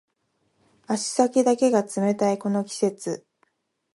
[0.87, 3.23] 足先だけが冷たいこの季節